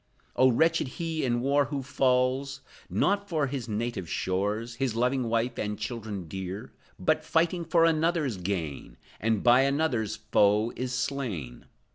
Oh, 0.35 0.49
wretched 0.49 0.87
he 0.97 1.23
in 1.23 1.41
war 1.41 1.65
who 1.65 1.83
falls, 1.83 2.61
Not 2.89 3.29
for 3.29 3.45
his 3.45 3.69
native 3.69 4.09
shores, 4.09 4.73
His 4.77 4.95
loving 4.95 5.29
wife 5.29 5.59
and 5.59 5.77
children 5.77 6.27
dear, 6.27 6.73
But, 6.97 7.23
fighting 7.23 7.63
for 7.65 7.85
another's 7.85 8.37
gain, 8.37 8.97
And 9.19 9.43
by 9.43 9.61
another's 9.61 10.15
foe 10.15 10.73
is 10.75 10.91
slain! 10.91 11.65